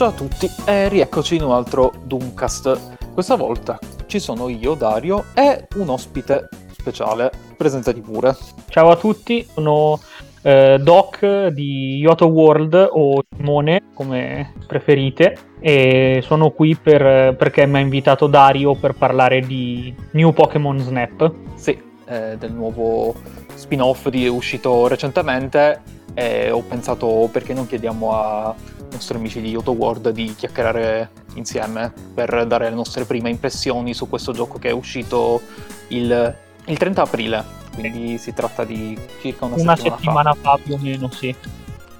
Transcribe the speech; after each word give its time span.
Ciao 0.00 0.08
a 0.08 0.12
tutti 0.12 0.50
e 0.64 0.88
rieccoci 0.88 1.36
in 1.36 1.42
un 1.42 1.50
altro 1.50 1.92
Doomcast. 2.04 3.12
Questa 3.12 3.36
volta 3.36 3.78
ci 4.06 4.18
sono 4.18 4.48
io, 4.48 4.72
Dario, 4.72 5.26
e 5.34 5.66
un 5.74 5.90
ospite 5.90 6.48
speciale. 6.70 7.30
Presentati 7.54 8.00
pure. 8.00 8.34
Ciao 8.70 8.88
a 8.88 8.96
tutti, 8.96 9.46
sono 9.52 10.00
eh, 10.40 10.78
Doc 10.80 11.48
di 11.48 11.98
Yoto 11.98 12.28
World 12.28 12.88
o 12.90 13.22
Simone, 13.36 13.90
come 13.92 14.54
preferite, 14.66 15.36
e 15.60 16.22
sono 16.24 16.48
qui 16.52 16.74
per, 16.76 17.36
perché 17.36 17.66
mi 17.66 17.76
ha 17.76 17.80
invitato 17.80 18.26
Dario 18.26 18.74
per 18.76 18.94
parlare 18.94 19.40
di 19.40 19.94
New 20.12 20.32
Pokémon 20.32 20.78
Snap. 20.78 21.30
Sì, 21.56 21.78
eh, 22.06 22.38
del 22.38 22.52
nuovo 22.52 23.14
spin-off 23.52 24.08
di, 24.08 24.26
uscito 24.28 24.86
recentemente 24.86 25.98
e 26.14 26.50
ho 26.50 26.62
pensato 26.62 27.28
perché 27.30 27.52
non 27.52 27.66
chiediamo 27.66 28.12
ai 28.14 28.54
nostri 28.90 29.16
amici 29.16 29.40
di 29.40 29.50
Yoto 29.50 29.72
World 29.72 30.10
di 30.10 30.34
chiacchierare 30.34 31.10
insieme 31.34 31.92
per 32.14 32.46
dare 32.46 32.68
le 32.68 32.74
nostre 32.74 33.04
prime 33.04 33.30
impressioni 33.30 33.94
su 33.94 34.08
questo 34.08 34.32
gioco 34.32 34.58
che 34.58 34.68
è 34.68 34.72
uscito 34.72 35.40
il, 35.88 36.36
il 36.64 36.78
30 36.78 37.02
aprile, 37.02 37.44
quindi 37.74 38.18
si 38.18 38.32
tratta 38.32 38.64
di 38.64 38.98
circa 39.20 39.46
una, 39.46 39.56
Una 39.56 39.76
settimana, 39.76 40.32
settimana 40.32 40.34
fa 40.34 40.58
più 40.62 40.74
o 40.74 40.78
meno, 40.78 41.10
sì. 41.10 41.34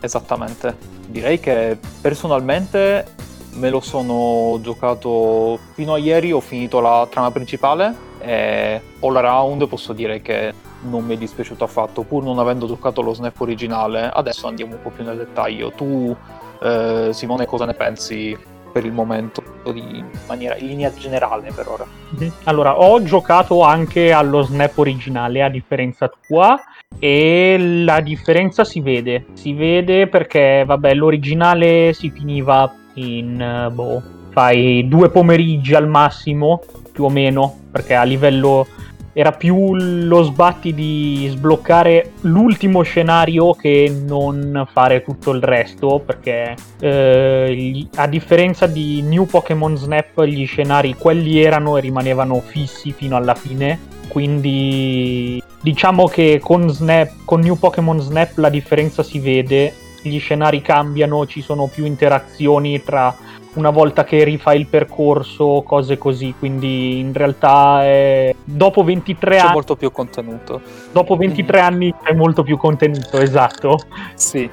Esattamente. 0.00 0.76
Direi 1.06 1.40
che 1.40 1.78
personalmente 2.00 3.14
me 3.52 3.70
lo 3.70 3.80
sono 3.80 4.58
giocato 4.62 5.58
fino 5.74 5.94
a 5.94 5.98
ieri, 5.98 6.32
ho 6.32 6.40
finito 6.40 6.80
la 6.80 7.06
trama 7.10 7.30
principale 7.30 8.08
e 8.20 8.80
all 9.00 9.16
around 9.16 9.66
posso 9.66 9.92
dire 9.92 10.20
che 10.20 10.52
non 10.82 11.04
mi 11.04 11.14
è 11.14 11.18
dispiaciuto 11.18 11.64
affatto, 11.64 12.02
pur 12.02 12.22
non 12.22 12.38
avendo 12.38 12.66
giocato 12.66 13.02
lo 13.02 13.12
snap 13.12 13.38
originale. 13.40 14.10
Adesso 14.12 14.46
andiamo 14.46 14.74
un 14.74 14.82
po' 14.82 14.90
più 14.90 15.04
nel 15.04 15.16
dettaglio. 15.16 15.72
Tu, 15.72 16.16
eh, 16.62 17.08
Simone, 17.12 17.46
cosa 17.46 17.64
ne 17.64 17.74
pensi 17.74 18.36
per 18.72 18.84
il 18.84 18.92
momento, 18.92 19.42
di 19.72 20.02
maniera, 20.28 20.56
in 20.56 20.68
linea 20.68 20.92
generale 20.94 21.50
per 21.52 21.68
ora? 21.68 21.86
Mhm. 22.10 22.32
Allora, 22.44 22.78
ho 22.78 23.02
giocato 23.02 23.62
anche 23.62 24.12
allo 24.12 24.42
Snap 24.42 24.78
originale, 24.78 25.42
a 25.42 25.48
differenza 25.48 26.10
tua, 26.26 26.58
e 26.98 27.56
la 27.58 28.00
differenza 28.00 28.64
si 28.64 28.80
vede. 28.80 29.26
Si 29.32 29.52
vede 29.52 30.06
perché, 30.06 30.64
vabbè, 30.66 30.94
l'originale 30.94 31.92
si 31.92 32.10
finiva 32.10 32.72
in, 32.94 33.40
eh, 33.40 33.70
boh, 33.70 34.02
fai 34.30 34.86
due 34.86 35.10
pomeriggi 35.10 35.74
al 35.74 35.88
massimo, 35.88 36.60
più 36.92 37.04
o 37.04 37.08
meno, 37.08 37.58
perché 37.70 37.94
a 37.94 38.02
livello 38.02 38.66
era 39.12 39.32
più 39.32 39.74
lo 39.74 40.22
sbatti 40.22 40.72
di 40.72 41.26
sbloccare 41.30 42.12
l'ultimo 42.22 42.82
scenario 42.82 43.54
che 43.54 43.92
non 44.06 44.66
fare 44.70 45.02
tutto 45.02 45.32
il 45.32 45.42
resto 45.42 46.00
perché 46.04 46.54
eh, 46.80 47.88
a 47.96 48.06
differenza 48.06 48.66
di 48.66 49.02
New 49.02 49.26
Pokémon 49.26 49.76
Snap 49.76 50.22
gli 50.22 50.46
scenari 50.46 50.94
quelli 50.96 51.42
erano 51.42 51.76
e 51.76 51.80
rimanevano 51.80 52.40
fissi 52.40 52.92
fino 52.92 53.16
alla 53.16 53.34
fine 53.34 53.78
quindi 54.08 55.42
diciamo 55.60 56.06
che 56.06 56.40
con, 56.42 56.68
Snap, 56.70 57.24
con 57.24 57.40
New 57.40 57.56
Pokémon 57.56 58.00
Snap 58.00 58.36
la 58.38 58.48
differenza 58.48 59.02
si 59.02 59.18
vede 59.18 59.74
gli 60.02 60.18
scenari 60.18 60.62
cambiano 60.62 61.26
ci 61.26 61.42
sono 61.42 61.66
più 61.66 61.84
interazioni 61.84 62.82
tra 62.82 63.14
una 63.54 63.70
volta 63.70 64.04
che 64.04 64.22
rifai 64.22 64.60
il 64.60 64.66
percorso, 64.66 65.62
cose 65.66 65.98
così. 65.98 66.34
Quindi 66.38 66.98
in 66.98 67.12
realtà 67.12 67.84
è... 67.84 68.34
dopo 68.60 68.84
23 68.84 69.30
C'è 69.36 69.38
anni. 69.42 69.52
molto 69.52 69.74
più 69.74 69.90
contenuto. 69.90 70.60
Dopo 70.92 71.16
23 71.16 71.60
anni 71.60 71.94
c'è 72.02 72.12
molto 72.12 72.42
più 72.42 72.58
contenuto, 72.58 73.18
esatto. 73.18 73.78
Sì, 74.14 74.48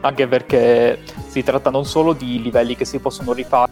anche 0.00 0.26
perché 0.26 1.00
si 1.28 1.42
tratta 1.42 1.68
non 1.68 1.84
solo 1.84 2.14
di 2.14 2.40
livelli 2.40 2.74
che 2.76 2.86
si 2.86 2.98
possono 2.98 3.34
rifare, 3.34 3.68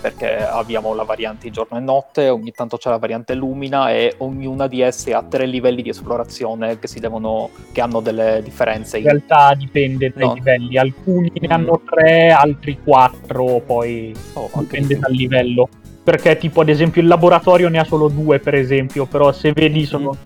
perché 0.00 0.36
abbiamo 0.44 0.94
la 0.94 1.04
variante 1.04 1.48
giorno 1.50 1.78
e 1.78 1.80
notte, 1.80 2.28
ogni 2.28 2.50
tanto 2.50 2.76
c'è 2.76 2.90
la 2.90 2.98
variante 2.98 3.34
lumina 3.34 3.92
e 3.92 4.16
ognuna 4.18 4.66
di 4.66 4.80
esse 4.80 5.14
ha 5.14 5.22
tre 5.22 5.46
livelli 5.46 5.82
di 5.82 5.90
esplorazione 5.90 6.80
che, 6.80 6.88
si 6.88 6.98
devono, 6.98 7.50
che 7.70 7.80
hanno 7.80 8.00
delle 8.00 8.40
differenze. 8.42 8.98
In 8.98 9.04
realtà 9.04 9.54
dipende 9.56 10.12
dai 10.12 10.26
No. 10.26 10.34
livelli, 10.34 10.76
alcuni 10.76 11.30
ne 11.38 11.46
Mm. 11.46 11.52
hanno 11.52 11.80
3, 11.88 12.30
altri 12.32 12.80
4, 12.82 13.62
poi 13.64 14.12
Oh, 14.32 14.50
dipende 14.56 14.98
dal 14.98 15.12
livello. 15.12 15.68
Perché 16.08 16.38
tipo 16.38 16.62
ad 16.62 16.70
esempio 16.70 17.02
il 17.02 17.06
laboratorio 17.06 17.68
ne 17.68 17.78
ha 17.80 17.84
solo 17.84 18.08
due 18.08 18.38
per 18.38 18.54
esempio, 18.54 19.04
però 19.04 19.30
se 19.30 19.52
vedi 19.52 19.84
sono 19.84 20.16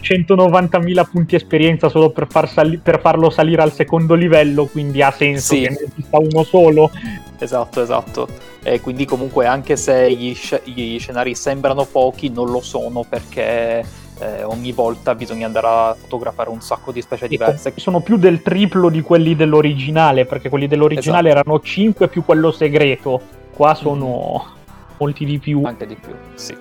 190.000 0.00 1.04
punti 1.10 1.34
esperienza 1.34 1.88
solo 1.88 2.10
per, 2.10 2.28
far 2.30 2.48
sali- 2.48 2.78
per 2.78 3.00
farlo 3.00 3.28
salire 3.28 3.60
al 3.62 3.72
secondo 3.72 4.14
livello, 4.14 4.66
quindi 4.66 5.02
ha 5.02 5.10
senso 5.10 5.54
Sì. 5.54 5.62
che 5.62 5.70
ne 5.70 5.78
esista 5.90 6.18
uno 6.18 6.44
solo. 6.44 6.92
Esatto, 7.40 7.82
esatto. 7.82 8.28
E 8.62 8.80
quindi 8.80 9.04
comunque 9.04 9.46
anche 9.46 9.76
se 9.76 10.12
gli, 10.12 10.32
sce- 10.32 10.62
gli 10.62 10.96
scenari 11.00 11.34
sembrano 11.34 11.86
pochi, 11.86 12.28
non 12.28 12.48
lo 12.48 12.60
sono 12.60 13.04
perché 13.08 13.84
eh, 14.20 14.44
ogni 14.44 14.70
volta 14.70 15.16
bisogna 15.16 15.46
andare 15.46 15.66
a 15.66 15.96
fotografare 16.00 16.50
un 16.50 16.60
sacco 16.60 16.92
di 16.92 17.00
specie 17.02 17.26
diverse. 17.26 17.72
Sono 17.74 17.98
più 17.98 18.16
del 18.16 18.42
triplo 18.42 18.88
di 18.90 19.00
quelli 19.00 19.34
dell'originale, 19.34 20.24
perché 20.24 20.48
quelli 20.48 20.68
dell'originale 20.68 21.30
Esatto. 21.30 21.40
erano 21.48 21.60
5 21.60 22.06
più 22.06 22.24
quello 22.24 22.52
segreto. 22.52 23.20
Qua 23.52 23.74
sono 23.74 24.60
molti 25.02 25.24
di 25.24 25.38
più. 25.38 25.62
Anche 25.64 25.86
di 25.86 25.96
più, 25.96 26.12
sì. 26.34 26.56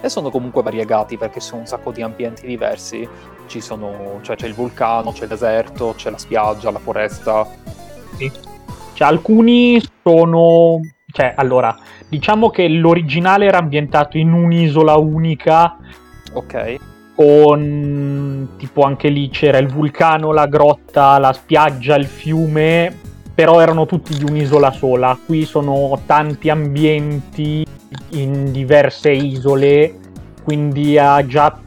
E 0.00 0.08
sono 0.08 0.30
comunque 0.30 0.62
variegati 0.62 1.16
perché 1.16 1.40
sono 1.40 1.62
un 1.62 1.66
sacco 1.66 1.90
di 1.90 2.02
ambienti 2.02 2.46
diversi. 2.46 3.08
Ci 3.46 3.60
sono, 3.60 4.18
cioè 4.22 4.36
c'è 4.36 4.46
il 4.46 4.54
vulcano, 4.54 5.12
c'è 5.12 5.22
il 5.22 5.28
deserto, 5.28 5.94
c'è 5.96 6.10
la 6.10 6.18
spiaggia, 6.18 6.70
la 6.70 6.78
foresta. 6.78 7.46
Sì. 8.16 8.30
Cioè, 8.92 9.08
alcuni 9.08 9.82
sono. 10.02 10.80
Cioè, 11.10 11.32
allora, 11.36 11.74
diciamo 12.08 12.50
che 12.50 12.68
l'originale 12.68 13.46
era 13.46 13.58
ambientato 13.58 14.18
in 14.18 14.32
un'isola 14.32 14.96
unica, 14.96 15.78
Ok, 16.36 16.76
con 17.14 18.48
tipo 18.58 18.82
anche 18.82 19.08
lì 19.08 19.30
c'era 19.30 19.56
il 19.56 19.68
vulcano, 19.68 20.32
la 20.32 20.46
grotta, 20.46 21.18
la 21.18 21.32
spiaggia, 21.32 21.96
il 21.96 22.04
fiume, 22.04 22.94
però 23.34 23.60
erano 23.60 23.86
tutti 23.86 24.14
di 24.16 24.24
un'isola 24.24 24.70
sola. 24.70 25.18
Qui 25.24 25.46
sono 25.46 25.98
tanti 26.04 26.50
ambienti 26.50 27.64
in 28.10 28.52
diverse 28.52 29.10
isole, 29.10 29.94
quindi 30.42 30.98
ha 30.98 31.24
già 31.26 31.60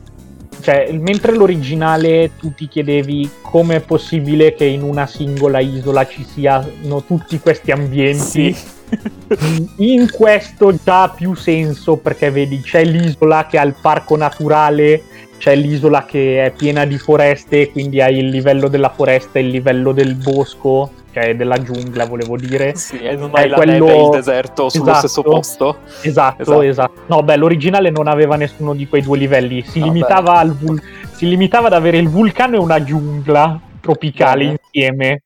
cioè, 0.62 0.92
mentre 0.92 1.34
l'originale 1.34 2.32
tu 2.38 2.54
ti 2.54 2.68
chiedevi 2.68 3.30
come 3.42 3.78
è 3.78 3.80
possibile 3.80 4.54
che 4.54 4.66
in 4.66 4.84
una 4.84 5.08
singola 5.08 5.60
isola 5.60 6.06
ci 6.06 6.24
siano 6.24 7.04
tutti 7.06 7.40
questi 7.40 7.72
ambienti. 7.72 8.56
In 9.78 10.10
questo 10.12 10.74
già 10.84 11.04
ha 11.04 11.10
più 11.10 11.36
senso 11.36 11.98
perché 11.98 12.32
vedi 12.32 12.60
c'è 12.60 12.84
l'isola 12.84 13.46
che 13.46 13.60
ha 13.60 13.64
il 13.64 13.76
parco 13.80 14.16
naturale, 14.16 15.04
c'è 15.38 15.56
l'isola 15.56 16.06
che 16.06 16.46
è 16.46 16.52
piena 16.52 16.86
di 16.86 16.98
foreste, 16.98 17.70
quindi 17.70 18.02
hai 18.02 18.18
il 18.18 18.30
livello 18.30 18.68
della 18.68 18.90
foresta 18.90 19.38
e 19.38 19.44
il 19.44 19.50
livello 19.50 19.92
del 19.92 20.16
bosco, 20.16 20.92
cioè 21.22 21.36
della 21.36 21.62
giungla 21.62 22.06
volevo 22.06 22.38
dire. 22.38 22.76
sì, 22.78 22.98
e 23.00 23.16
non 23.16 23.32
È 23.34 23.42
hai 23.42 23.50
la 23.50 23.56
quello- 23.58 23.86
neve 23.86 23.98
e 23.98 24.04
il 24.04 24.10
deserto 24.10 24.70
sullo 24.70 24.84
Esatto. 24.84 24.98
stesso 25.00 25.22
posto. 25.22 25.78
Esatto, 26.02 26.42
Esatto. 26.42 26.62
esatto, 26.62 27.02
No, 27.08 27.24
beh, 27.24 27.36
l'originale 27.36 27.90
non 27.90 28.08
aveva 28.08 28.36
nessuno 28.36 28.74
di 28.74 28.88
quei 28.88 29.02
due 29.02 29.18
livelli, 29.18 29.62
si, 29.64 29.80
Ah, 29.82 29.86
limitava, 29.86 30.34
al 30.38 30.56
vul- 30.56 30.82
si 31.12 31.28
limitava 31.28 31.68
ad 31.68 31.74
avere 31.74 31.98
il 31.98 32.10
vulcano 32.10 32.56
e 32.56 32.60
una 32.60 32.84
giungla 32.84 33.60
tropicale 33.82 34.44
Bene. 34.46 34.60
insieme. 34.64 35.24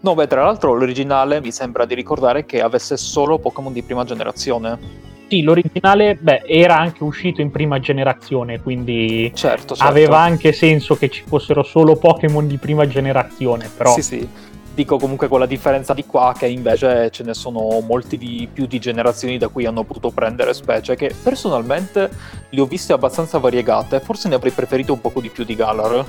No, 0.00 0.14
beh, 0.14 0.26
tra 0.26 0.44
l'altro 0.44 0.74
l'originale 0.74 1.40
mi 1.40 1.50
sembra 1.50 1.84
di 1.84 1.94
ricordare 1.94 2.44
che 2.46 2.60
avesse 2.60 2.96
solo 2.96 3.38
Pokémon 3.38 3.72
di 3.72 3.82
prima 3.82 4.04
generazione. 4.04 5.06
Sì, 5.28 5.42
l'originale, 5.42 6.14
beh, 6.18 6.44
era 6.46 6.78
anche 6.78 7.02
uscito 7.04 7.42
in 7.42 7.50
prima 7.50 7.78
generazione, 7.80 8.60
quindi 8.62 9.30
Certo, 9.34 9.74
certo. 9.74 9.82
aveva 9.90 10.20
anche 10.20 10.52
senso 10.52 10.96
che 10.96 11.10
ci 11.10 11.22
fossero 11.26 11.62
solo 11.62 11.96
Pokémon 11.96 12.46
di 12.46 12.56
prima 12.56 12.86
generazione, 12.88 13.68
però 13.76 13.92
Sì, 13.92 14.02
sì. 14.02 14.28
Dico 14.78 14.96
comunque 14.96 15.26
con 15.26 15.40
la 15.40 15.46
differenza 15.46 15.92
di 15.92 16.06
qua 16.06 16.32
che 16.38 16.46
invece 16.46 17.10
ce 17.10 17.24
ne 17.24 17.34
sono 17.34 17.80
molti 17.80 18.16
di 18.16 18.48
più 18.52 18.66
di 18.66 18.78
generazioni 18.78 19.36
da 19.36 19.48
cui 19.48 19.66
hanno 19.66 19.82
potuto 19.82 20.10
prendere 20.10 20.54
specie 20.54 20.94
che 20.94 21.12
personalmente 21.20 22.08
le 22.48 22.60
ho 22.60 22.64
viste 22.64 22.92
abbastanza 22.92 23.38
variegate, 23.38 23.98
forse 23.98 24.28
ne 24.28 24.36
avrei 24.36 24.52
preferito 24.52 24.92
un 24.92 25.00
poco 25.00 25.20
di 25.20 25.30
più 25.30 25.42
di 25.42 25.56
Galar. 25.56 26.04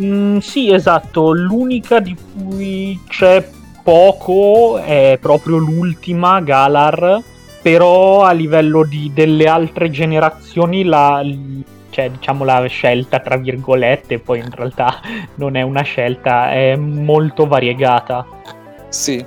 Mm, 0.00 0.38
sì, 0.38 0.72
esatto, 0.72 1.32
l'unica 1.32 1.98
di 1.98 2.14
cui 2.14 2.96
c'è 3.08 3.44
poco 3.82 4.78
è 4.78 5.18
proprio 5.20 5.56
l'ultima, 5.56 6.40
Galar, 6.40 7.20
però 7.60 8.22
a 8.22 8.30
livello 8.30 8.84
di, 8.84 9.10
delle 9.12 9.48
altre 9.48 9.90
generazioni 9.90 10.84
la, 10.84 11.24
cioè, 11.96 12.10
diciamo 12.10 12.44
la 12.44 12.62
scelta, 12.66 13.20
tra 13.20 13.38
virgolette, 13.38 14.18
poi 14.18 14.40
in 14.40 14.50
realtà 14.50 15.00
non 15.36 15.56
è 15.56 15.62
una 15.62 15.80
scelta, 15.80 16.52
è 16.52 16.76
molto 16.76 17.46
variegata. 17.46 18.26
Sì. 18.88 19.24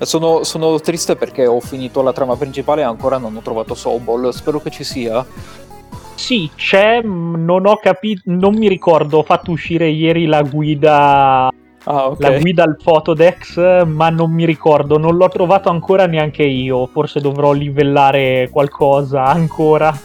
Sono, 0.00 0.42
sono 0.42 0.80
triste 0.80 1.14
perché 1.14 1.46
ho 1.46 1.60
finito 1.60 2.02
la 2.02 2.12
trama 2.12 2.34
principale 2.34 2.80
e 2.80 2.84
ancora 2.84 3.16
non 3.16 3.36
ho 3.36 3.40
trovato 3.40 3.74
Sobol, 3.74 4.34
spero 4.34 4.60
che 4.60 4.70
ci 4.70 4.82
sia. 4.82 5.24
Sì, 6.16 6.50
c'è, 6.56 7.00
mh, 7.00 7.44
non 7.44 7.64
ho 7.64 7.76
capito, 7.76 8.22
non 8.24 8.54
mi 8.54 8.66
ricordo, 8.66 9.18
ho 9.18 9.22
fatto 9.22 9.52
uscire 9.52 9.88
ieri 9.88 10.26
la 10.26 10.42
guida 10.42 11.46
ah, 11.46 12.06
okay. 12.08 12.32
la 12.32 12.38
guida 12.40 12.64
al 12.64 12.76
Photodex, 12.82 13.84
ma 13.84 14.10
non 14.10 14.32
mi 14.32 14.44
ricordo, 14.44 14.98
non 14.98 15.16
l'ho 15.16 15.28
trovato 15.28 15.68
ancora 15.68 16.06
neanche 16.06 16.42
io, 16.42 16.86
forse 16.88 17.20
dovrò 17.20 17.52
livellare 17.52 18.48
qualcosa 18.50 19.26
ancora. 19.26 19.96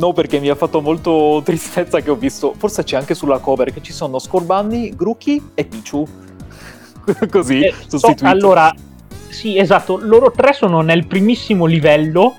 No, 0.00 0.14
perché 0.14 0.40
mi 0.40 0.48
ha 0.48 0.54
fatto 0.54 0.80
molto 0.80 1.42
tristezza 1.44 2.00
che 2.00 2.10
ho 2.10 2.16
visto, 2.16 2.54
forse 2.56 2.82
c'è 2.82 2.96
anche 2.96 3.14
sulla 3.14 3.38
cover, 3.38 3.70
che 3.70 3.82
ci 3.82 3.92
sono 3.92 4.18
Scorbunny, 4.18 4.96
Grookey 4.96 5.42
e 5.54 5.64
Pichu. 5.66 6.06
Così, 7.30 7.60
eh, 7.64 7.74
so, 7.86 8.14
allora, 8.22 8.74
sì, 9.28 9.58
esatto, 9.58 9.98
loro 10.00 10.30
tre 10.30 10.54
sono 10.54 10.80
nel 10.80 11.06
primissimo 11.06 11.66
livello 11.66 12.34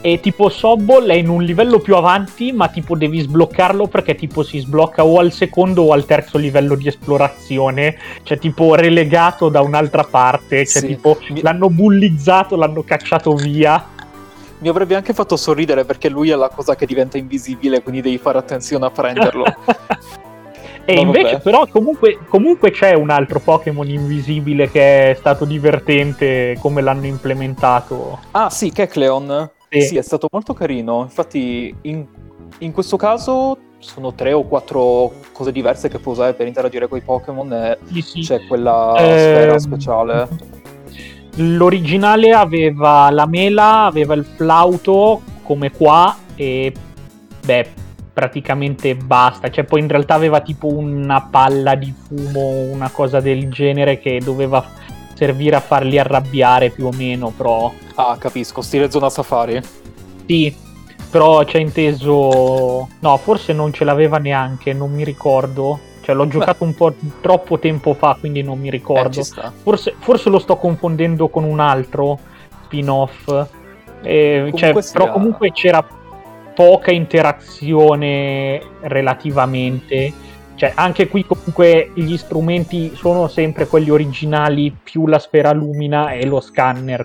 e 0.00 0.20
tipo 0.20 0.48
Sobol 0.48 1.06
è 1.06 1.14
in 1.14 1.28
un 1.28 1.42
livello 1.42 1.78
più 1.78 1.94
avanti, 1.96 2.52
ma 2.52 2.68
tipo 2.68 2.96
devi 2.96 3.20
sbloccarlo 3.20 3.86
perché 3.86 4.14
tipo 4.14 4.42
si 4.42 4.58
sblocca 4.58 5.04
o 5.04 5.18
al 5.18 5.32
secondo 5.32 5.82
o 5.82 5.92
al 5.92 6.04
terzo 6.04 6.38
livello 6.38 6.74
di 6.74 6.88
esplorazione, 6.88 7.96
cioè 8.22 8.38
tipo 8.38 8.74
relegato 8.74 9.48
da 9.48 9.60
un'altra 9.60 10.04
parte, 10.04 10.66
cioè 10.66 10.82
sì. 10.82 10.86
tipo 10.88 11.18
l'hanno 11.40 11.70
bullizzato, 11.70 12.56
l'hanno 12.56 12.82
cacciato 12.82 13.34
via. 13.34 13.94
Mi 14.58 14.68
avrebbe 14.68 14.94
anche 14.94 15.12
fatto 15.12 15.36
sorridere 15.36 15.84
perché 15.84 16.08
lui 16.08 16.30
è 16.30 16.34
la 16.34 16.48
cosa 16.48 16.74
che 16.74 16.86
diventa 16.86 17.18
invisibile, 17.18 17.82
quindi 17.82 18.00
devi 18.00 18.18
fare 18.18 18.38
attenzione 18.38 18.86
a 18.86 18.90
prenderlo. 18.90 19.44
E 20.88 20.94
no, 20.94 21.00
invece, 21.00 21.32
vabbè. 21.32 21.42
però, 21.42 21.66
comunque, 21.66 22.16
comunque, 22.28 22.70
c'è 22.70 22.94
un 22.94 23.10
altro 23.10 23.40
Pokémon 23.40 23.88
invisibile 23.88 24.70
che 24.70 25.10
è 25.10 25.14
stato 25.14 25.44
divertente 25.44 26.56
come 26.60 26.80
l'hanno 26.80 27.06
implementato. 27.06 28.20
Ah, 28.30 28.50
sì, 28.50 28.70
Kecleon. 28.70 29.50
Sì. 29.68 29.80
sì, 29.80 29.96
è 29.96 30.02
stato 30.02 30.28
molto 30.30 30.54
carino. 30.54 31.02
Infatti, 31.02 31.74
in, 31.82 32.06
in, 32.58 32.70
questo 32.70 32.96
caso 32.96 33.58
sono 33.78 34.14
tre 34.14 34.32
o 34.32 34.44
quattro 34.44 35.12
cose 35.32 35.50
diverse 35.50 35.88
che 35.88 35.98
puoi 35.98 36.14
usare 36.14 36.34
per 36.34 36.46
interagire 36.46 36.86
con 36.86 36.98
i 36.98 37.02
Pokémon. 37.02 37.52
E 37.52 37.78
sì, 37.90 38.00
sì. 38.00 38.20
c'è 38.20 38.46
quella 38.46 38.94
eh, 38.96 39.18
sfera 39.18 39.58
speciale. 39.58 40.28
L'originale 41.36 42.32
aveva 42.32 43.10
la 43.10 43.26
mela, 43.26 43.84
aveva 43.84 44.14
il 44.14 44.24
flauto 44.24 45.20
come 45.42 45.70
qua 45.70 46.16
e 46.34 46.72
beh, 47.44 47.68
praticamente 48.12 48.94
basta. 48.96 49.50
Cioè, 49.50 49.64
poi 49.64 49.80
in 49.80 49.88
realtà 49.88 50.14
aveva 50.14 50.40
tipo 50.40 50.68
una 50.68 51.20
palla 51.20 51.74
di 51.74 51.92
fumo, 51.92 52.62
una 52.72 52.88
cosa 52.90 53.20
del 53.20 53.50
genere 53.50 53.98
che 53.98 54.20
doveva 54.24 54.64
servire 55.12 55.56
a 55.56 55.60
farli 55.60 55.98
arrabbiare 55.98 56.70
più 56.70 56.86
o 56.86 56.92
meno, 56.92 57.30
però... 57.36 57.72
Ah, 57.96 58.16
capisco, 58.18 58.62
stile 58.62 58.90
zona 58.90 59.10
safari. 59.10 59.60
Sì, 60.26 60.54
però 61.10 61.44
c'è 61.44 61.58
inteso... 61.58 62.88
No, 62.98 63.16
forse 63.18 63.52
non 63.52 63.72
ce 63.72 63.84
l'aveva 63.84 64.18
neanche, 64.18 64.72
non 64.72 64.92
mi 64.92 65.04
ricordo. 65.04 65.78
Cioè, 66.06 66.14
l'ho 66.14 66.28
giocato 66.28 66.64
Beh. 66.64 66.66
un 66.66 66.74
po' 66.76 66.94
troppo 67.20 67.58
tempo 67.58 67.92
fa, 67.92 68.16
quindi 68.18 68.40
non 68.40 68.60
mi 68.60 68.70
ricordo. 68.70 69.20
Eh, 69.20 69.50
forse, 69.62 69.94
forse, 69.98 70.30
lo 70.30 70.38
sto 70.38 70.56
confondendo 70.56 71.26
con 71.28 71.42
un 71.42 71.58
altro 71.58 72.16
spin-off. 72.62 73.46
Eh, 74.02 74.52
cioè, 74.54 74.72
però 74.92 75.10
comunque 75.10 75.50
c'era 75.50 75.84
poca 76.54 76.92
interazione 76.92 78.62
relativamente 78.82 80.12
cioè, 80.56 80.72
anche 80.74 81.06
qui 81.06 81.24
comunque 81.24 81.90
gli 81.94 82.16
strumenti 82.16 82.92
sono 82.94 83.28
sempre 83.28 83.66
quelli 83.66 83.90
originali, 83.90 84.74
più 84.82 85.06
la 85.06 85.18
sfera 85.18 85.52
lumina 85.52 86.12
e 86.12 86.24
lo 86.24 86.40
scanner. 86.40 87.04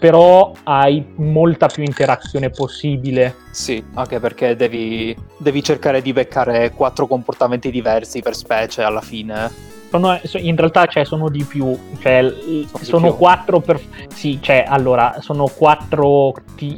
Però 0.00 0.52
hai 0.62 1.12
molta 1.16 1.66
più 1.66 1.84
interazione 1.84 2.48
possibile. 2.48 3.36
Sì, 3.50 3.84
anche 3.94 4.18
perché 4.18 4.56
devi, 4.56 5.14
devi 5.36 5.62
cercare 5.62 6.00
di 6.00 6.14
beccare 6.14 6.72
quattro 6.72 7.06
comportamenti 7.06 7.70
diversi 7.70 8.22
per 8.22 8.34
specie 8.34 8.82
alla 8.82 9.02
fine. 9.02 9.68
Sono, 9.90 10.18
in 10.36 10.56
realtà 10.56 10.86
cioè, 10.86 11.04
sono 11.04 11.28
di 11.28 11.44
più, 11.44 11.78
cioè, 12.00 12.32
sono, 12.70 12.82
sono 12.82 13.08
più. 13.08 13.16
quattro 13.18 13.60
per... 13.60 13.78
Sì, 14.08 14.38
cioè, 14.40 14.64
allora, 14.66 15.16
sono 15.20 15.46
quattro... 15.46 16.32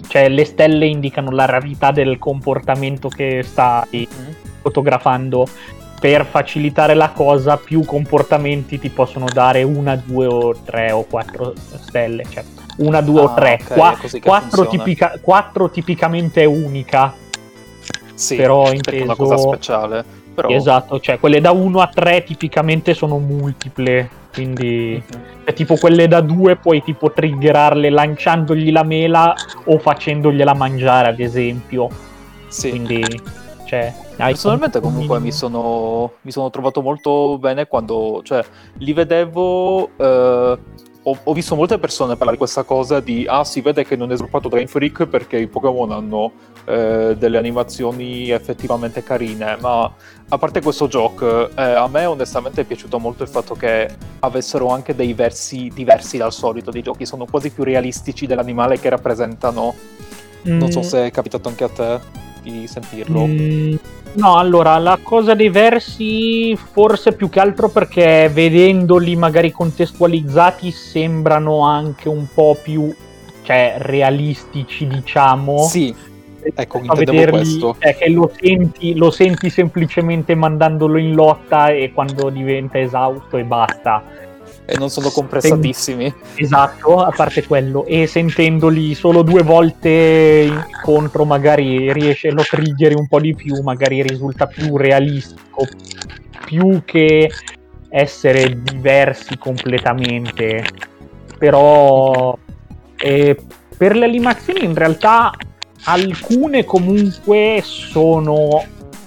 Cioè, 0.09 0.29
le 0.29 0.45
stelle 0.45 0.87
indicano 0.87 1.31
la 1.31 1.45
rarità 1.45 1.93
del 1.93 2.19
comportamento 2.19 3.09
che 3.09 3.45
stai 3.45 4.09
mm-hmm. 4.11 4.33
fotografando 4.63 5.47
per 6.01 6.27
facilitare 6.27 6.95
la 6.95 7.11
cosa 7.11 7.57
più 7.57 7.85
comportamenti 7.85 8.81
ti 8.81 8.89
possono 8.89 9.27
dare 9.33 9.63
una, 9.63 9.95
due 9.95 10.27
o 10.27 10.57
tre 10.65 10.91
o 10.91 11.05
quattro 11.05 11.55
stelle, 11.55 12.25
cioè 12.29 12.43
una, 12.79 13.01
due 13.01 13.21
ah, 13.21 13.25
o 13.25 13.35
tre, 13.35 13.61
okay, 13.63 13.77
Qua, 13.77 13.99
quattro, 14.21 14.67
tipica, 14.67 15.19
quattro, 15.21 15.71
tipicamente 15.71 16.43
è 16.43 16.47
unica. 16.47 17.15
Sì, 18.15 18.37
però 18.37 18.73
inteso... 18.73 18.97
è 18.97 19.03
una 19.03 19.17
cosa 19.17 19.37
speciale. 19.37 20.05
Però... 20.35 20.49
Esatto, 20.49 20.99
cioè 20.99 21.19
quelle 21.19 21.41
da 21.41 21.51
1 21.51 21.81
a 21.81 21.89
3 21.89 22.25
tipicamente 22.25 22.95
sono 22.95 23.19
multiple, 23.19 24.09
quindi 24.33 25.03
mm-hmm. 25.03 25.55
tipo 25.55 25.77
quelle 25.77 26.09
da 26.09 26.23
2 26.23 26.57
puoi 26.57 26.83
tipo 26.83 27.13
triggerarle 27.13 27.91
lanciandogli 27.91 28.73
la 28.73 28.83
mela 28.83 29.35
o 29.65 29.79
facendogliela 29.79 30.55
mangiare 30.55 31.09
ad 31.09 31.21
esempio. 31.21 31.89
Sì. 32.49 32.71
Quindi 32.71 33.05
cioè, 33.67 33.93
Personalmente 34.17 34.81
comunque 34.81 35.19
mi 35.19 35.33
sono, 35.33 36.13
mi 36.21 36.31
sono, 36.31 36.51
trovato 36.51 36.83
molto 36.83 37.39
bene 37.39 37.67
quando 37.67 38.21
cioè, 38.23 38.45
li 38.75 38.93
vedevo... 38.93 39.89
Eh, 39.97 40.59
ho, 41.05 41.19
ho, 41.23 41.33
visto 41.33 41.57
molte 41.57 41.79
persone 41.79 42.15
parlare 42.15 42.33
di 42.33 42.39
questa 42.39 42.63
cosa 42.63 43.01
di 43.01 43.27
ah 43.29 43.45
si 43.45 43.61
vede 43.61 43.85
che 43.85 43.97
non 43.97 44.13
è 44.13 44.15
sviluppato 44.15 44.49
Drain 44.49 44.69
Freak 44.69 45.07
perché 45.07 45.37
i 45.39 45.49
Pokémon 45.49 45.91
hanno 45.91 46.33
eh, 46.65 47.17
delle 47.19 47.39
animazioni 47.39 48.31
effettivamente 48.31 49.03
carine 49.03 49.57
ma 49.61 49.93
a 50.29 50.39
parte 50.39 50.61
questo 50.61 50.87
gioco 50.87 51.49
eh, 51.51 51.63
a 51.63 51.89
me 51.89 52.05
onestamente 52.05 52.61
è 52.61 52.65
piaciuto 52.65 52.99
molto 52.99 53.25
il 53.25 53.29
fatto 53.29 53.55
che 53.55 53.89
avessero 54.21 54.69
anche 54.69 54.95
dei 54.95 55.13
versi 55.13 55.71
diversi 55.75 56.19
dal 56.19 56.33
solito 56.33 56.71
dei 56.71 56.83
giochi 56.83 57.05
sono 57.05 57.27
quasi 57.27 57.51
più 57.51 57.65
realistici 57.65 58.27
dell'animale 58.27 58.79
che 58.79 58.89
rappresentano 58.89 59.75
mm. 60.49 60.59
non 60.59 60.71
so 60.71 60.81
mm. 60.81 60.83
se 60.83 61.07
è 61.07 61.11
capitato 61.11 61.49
anche 61.49 61.65
a 61.65 61.69
te 61.69 62.01
di 62.43 62.67
sentirlo? 62.67 63.27
Mm, 63.27 63.75
no, 64.15 64.37
allora, 64.37 64.79
la 64.79 64.99
cosa 65.03 65.35
dei 65.35 65.49
versi 65.49 66.57
forse 66.57 67.13
più 67.13 67.29
che 67.29 67.41
altro 67.41 67.69
perché 67.69 68.31
vedendoli 68.33 69.17
magari 69.17 69.51
contestualizzati 69.51 70.71
sembrano 70.71 71.61
anche 71.61 72.09
un 72.09 72.27
po' 72.33 72.57
più 72.61 72.95
cioè, 73.43 73.77
realistici, 73.79 74.87
diciamo. 74.87 75.63
Sì. 75.65 75.95
Ecco, 76.55 76.81
a 76.87 76.95
vederli, 76.97 77.31
questo. 77.31 77.77
È 77.79 77.97
che 77.97 78.11
lo 78.11 78.31
senti, 78.41 78.97
lo 78.97 79.13
senti 79.13 79.49
semplicemente 79.49 80.35
mandandolo 80.35 80.99
in 80.99 81.15
lotta 81.15 81.69
e 81.69 81.93
quando 81.93 82.31
diventa 82.31 82.81
esausto 82.81 83.37
e 83.37 83.45
basta 83.45 84.03
e 84.65 84.77
non 84.79 84.91
sono 84.91 85.11
compressatissimi. 85.11 86.13
Esatto, 86.35 86.99
a 86.99 87.13
parte 87.15 87.45
quello. 87.45 87.85
E 87.87 88.07
sentendoli 88.07 88.95
solo 88.95 89.23
due 89.23 89.43
volte 89.43 90.67
contro, 90.83 91.25
magari 91.25 91.93
riesce, 91.93 92.31
lo 92.31 92.43
triggeri 92.43 92.95
un 92.95 93.07
po' 93.09 93.21
di 93.21 93.35
più, 93.35 93.61
magari 93.63 94.03
risulta 94.03 94.47
più 94.47 94.77
realistico, 94.77 95.67
più 96.45 96.83
che 96.85 97.31
essere 97.89 98.63
diversi 98.63 99.37
completamente. 99.39 100.65
Però 101.39 102.37
eh, 102.97 103.37
per 103.77 103.97
le 103.97 104.05
animazioni 104.05 104.65
in 104.65 104.75
realtà 104.75 105.33
alcune 105.85 106.65
comunque 106.65 107.61
sono 107.65 108.65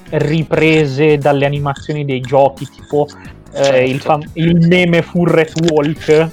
riprese 0.09 1.17
dalle 1.17 1.45
animazioni 1.45 2.05
dei 2.05 2.21
giochi, 2.21 2.67
tipo 2.69 3.07
eh, 3.55 3.85
il, 3.85 4.01
fam- 4.01 4.29
il, 4.33 4.67
meme 4.67 5.01
Furret 5.01 5.53
Walk. 5.69 6.29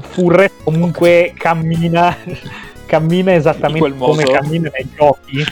Furret 0.00 0.52
comunque 0.64 1.32
cammina, 1.36 2.16
cammina 2.86 3.32
esattamente 3.34 3.96
come 3.96 4.24
cammina 4.24 4.70
nei 4.72 4.88
giochi. 4.94 5.44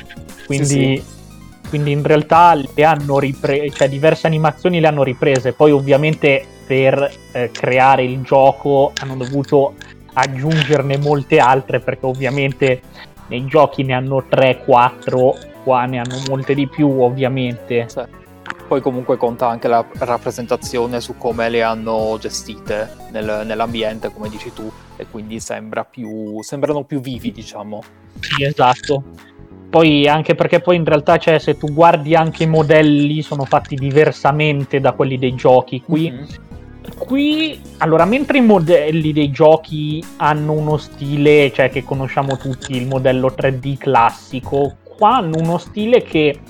Quindi, 0.46 0.66
sì, 0.66 1.02
sì. 1.02 1.68
quindi 1.68 1.92
in 1.92 2.02
realtà 2.02 2.54
le 2.54 2.84
hanno 2.84 3.18
riprese, 3.20 3.70
cioè 3.70 3.88
diverse 3.88 4.26
animazioni 4.26 4.80
le 4.80 4.88
hanno 4.88 5.04
riprese. 5.04 5.52
Poi 5.52 5.70
ovviamente 5.70 6.44
per 6.66 7.10
eh, 7.32 7.50
creare 7.52 8.02
il 8.02 8.22
gioco 8.22 8.92
hanno 9.00 9.16
dovuto 9.16 9.74
aggiungerne 10.14 10.98
molte 10.98 11.38
altre 11.38 11.80
perché 11.80 12.04
ovviamente 12.04 12.82
nei 13.28 13.46
giochi 13.46 13.84
ne 13.84 13.94
hanno 13.94 14.24
3-4, 14.28 15.62
qua 15.62 15.86
ne 15.86 16.00
hanno 16.00 16.20
molte 16.28 16.54
di 16.54 16.66
più 16.66 17.00
ovviamente. 17.00 17.86
Sì 17.88 18.20
poi 18.72 18.80
comunque 18.80 19.18
conta 19.18 19.48
anche 19.48 19.68
la 19.68 19.84
rappresentazione 19.98 21.02
su 21.02 21.18
come 21.18 21.50
le 21.50 21.62
hanno 21.62 22.16
gestite 22.18 22.88
nel, 23.10 23.42
nell'ambiente, 23.44 24.10
come 24.10 24.30
dici 24.30 24.50
tu, 24.54 24.72
e 24.96 25.04
quindi 25.10 25.40
sembra 25.40 25.84
più, 25.84 26.40
sembrano 26.40 26.82
più 26.84 26.98
vivi, 26.98 27.32
diciamo. 27.32 27.82
Sì, 28.18 28.44
esatto. 28.44 29.02
Poi 29.68 30.08
anche 30.08 30.34
perché 30.34 30.60
poi 30.60 30.76
in 30.76 30.86
realtà, 30.86 31.18
cioè, 31.18 31.38
se 31.38 31.58
tu 31.58 31.70
guardi 31.70 32.14
anche 32.14 32.44
i 32.44 32.46
modelli, 32.46 33.20
sono 33.20 33.44
fatti 33.44 33.74
diversamente 33.74 34.80
da 34.80 34.92
quelli 34.92 35.18
dei 35.18 35.34
giochi. 35.34 35.82
Qui, 35.82 36.10
mm-hmm. 36.10 36.96
qui 36.96 37.60
allora, 37.76 38.06
mentre 38.06 38.38
i 38.38 38.42
modelli 38.42 39.12
dei 39.12 39.30
giochi 39.30 40.02
hanno 40.16 40.52
uno 40.52 40.78
stile, 40.78 41.52
cioè 41.52 41.68
che 41.68 41.84
conosciamo 41.84 42.38
tutti, 42.38 42.74
il 42.74 42.86
modello 42.86 43.34
3D 43.36 43.76
classico, 43.76 44.76
qua 44.96 45.16
hanno 45.16 45.36
uno 45.36 45.58
stile 45.58 46.00
che 46.02 46.40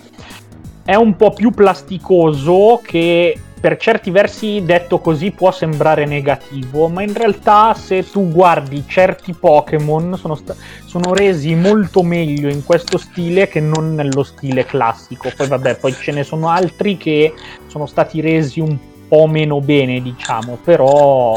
è 0.84 0.94
un 0.94 1.16
po' 1.16 1.30
più 1.30 1.50
plasticoso 1.50 2.80
che 2.84 3.38
per 3.62 3.76
certi 3.76 4.10
versi 4.10 4.64
detto 4.64 4.98
così 4.98 5.30
può 5.30 5.52
sembrare 5.52 6.04
negativo, 6.04 6.88
ma 6.88 7.02
in 7.02 7.14
realtà 7.14 7.74
se 7.74 8.02
tu 8.10 8.28
guardi 8.28 8.82
certi 8.88 9.34
Pokémon 9.34 10.16
sono, 10.18 10.34
sta- 10.34 10.56
sono, 10.84 11.14
resi 11.14 11.54
molto 11.54 12.02
meglio 12.02 12.48
in 12.48 12.64
questo 12.64 12.98
stile 12.98 13.46
che 13.46 13.60
non 13.60 13.94
nello 13.94 14.24
stile 14.24 14.64
classico. 14.64 15.30
Poi 15.36 15.46
vabbè, 15.46 15.76
poi 15.76 15.92
ce 15.92 16.10
ne 16.10 16.24
sono 16.24 16.48
altri 16.48 16.96
che 16.96 17.32
sono 17.68 17.86
stati 17.86 18.20
resi 18.20 18.58
un 18.58 18.76
po' 19.06 19.28
meno 19.28 19.60
bene, 19.60 20.02
diciamo, 20.02 20.58
però... 20.64 21.34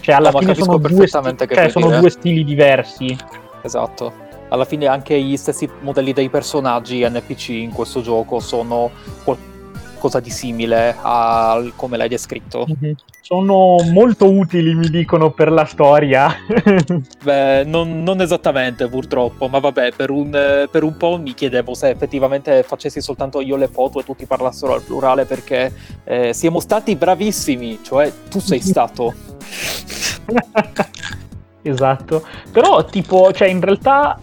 Cioè, 0.00 0.14
alla 0.14 0.30
no, 0.30 0.38
fine 0.38 0.54
sono, 0.54 0.78
due, 0.78 1.06
sti- 1.06 1.46
cioè, 1.52 1.68
sono 1.68 1.98
due 1.98 2.08
stili 2.08 2.44
diversi. 2.44 3.14
Esatto 3.60 4.28
alla 4.50 4.64
fine 4.64 4.86
anche 4.86 5.20
gli 5.20 5.36
stessi 5.36 5.68
modelli 5.80 6.12
dei 6.12 6.28
personaggi 6.28 7.08
NPC 7.08 7.48
in 7.48 7.72
questo 7.72 8.02
gioco 8.02 8.40
sono 8.40 8.90
qualcosa 9.24 10.20
di 10.20 10.30
simile 10.30 10.96
a 11.00 11.62
come 11.76 11.96
l'hai 11.96 12.08
descritto. 12.08 12.66
Mm-hmm. 12.66 12.92
Sono 13.20 13.76
molto 13.92 14.28
utili, 14.28 14.74
mi 14.74 14.88
dicono, 14.88 15.30
per 15.30 15.52
la 15.52 15.64
storia. 15.64 16.34
Beh, 17.22 17.62
non, 17.64 18.02
non, 18.02 18.20
esattamente 18.20 18.88
purtroppo, 18.88 19.46
ma 19.46 19.60
vabbè, 19.60 19.92
per 19.94 20.10
un, 20.10 20.30
per 20.68 20.82
un, 20.82 20.96
po' 20.96 21.16
mi 21.16 21.34
chiedevo 21.34 21.74
se 21.74 21.90
effettivamente 21.90 22.64
facessi 22.64 23.00
soltanto 23.00 23.40
io 23.40 23.54
le 23.54 23.68
foto 23.68 24.00
e 24.00 24.04
tutti 24.04 24.26
parlassero 24.26 24.74
al 24.74 24.82
plurale 24.82 25.26
perché 25.26 25.72
eh, 26.02 26.32
siamo 26.32 26.58
stati 26.58 26.96
bravissimi, 26.96 27.78
cioè 27.82 28.12
tu 28.28 28.40
sei 28.40 28.58
stato. 28.62 29.14
esatto, 31.62 32.26
però 32.50 32.84
tipo, 32.84 33.32
cioè 33.32 33.48
in 33.48 33.60
realtà 33.60 34.18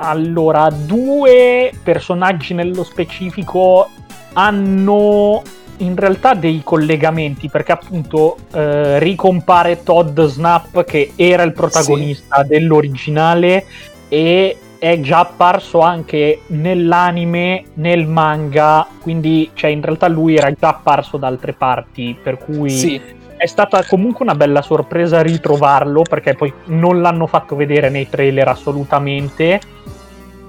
allora, 0.00 0.70
due 0.70 1.72
personaggi 1.82 2.54
nello 2.54 2.84
specifico 2.84 3.88
hanno 4.32 5.42
in 5.78 5.96
realtà 5.96 6.34
dei 6.34 6.60
collegamenti 6.62 7.48
perché 7.48 7.72
appunto 7.72 8.36
eh, 8.52 8.98
ricompare 8.98 9.82
Todd 9.82 10.20
Snap 10.20 10.84
che 10.84 11.12
era 11.16 11.42
il 11.42 11.52
protagonista 11.52 12.42
sì. 12.42 12.48
dell'originale 12.48 13.64
e 14.08 14.58
è 14.80 14.98
già 15.00 15.18
apparso 15.18 15.80
anche 15.80 16.40
nell'anime, 16.46 17.64
nel 17.74 18.06
manga, 18.06 18.86
quindi 19.02 19.50
cioè, 19.52 19.68
in 19.70 19.82
realtà 19.82 20.08
lui 20.08 20.36
era 20.36 20.50
già 20.52 20.70
apparso 20.70 21.18
da 21.18 21.26
altre 21.26 21.52
parti, 21.52 22.16
per 22.20 22.38
cui 22.38 22.70
sì. 22.70 23.00
è 23.36 23.44
stata 23.44 23.84
comunque 23.84 24.24
una 24.24 24.34
bella 24.34 24.62
sorpresa 24.62 25.20
ritrovarlo 25.20 26.00
perché 26.00 26.32
poi 26.34 26.50
non 26.68 27.02
l'hanno 27.02 27.26
fatto 27.26 27.56
vedere 27.56 27.90
nei 27.90 28.08
trailer 28.08 28.48
assolutamente 28.48 29.60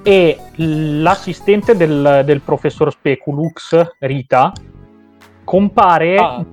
e 0.02 0.38
l'assistente 0.56 1.76
del, 1.76 2.22
del 2.24 2.40
professor 2.40 2.90
Speculux, 2.90 3.96
Rita, 4.00 4.54
compare, 5.44 6.16
ah. 6.16 6.46